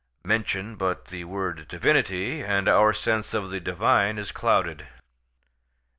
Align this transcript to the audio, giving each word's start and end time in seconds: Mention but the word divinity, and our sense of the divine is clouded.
Mention 0.23 0.77
but 0.77 1.09
the 1.09 1.25
word 1.25 1.67
divinity, 1.67 2.41
and 2.41 2.67
our 2.67 2.91
sense 2.91 3.35
of 3.35 3.51
the 3.51 3.59
divine 3.59 4.17
is 4.17 4.31
clouded. 4.31 4.87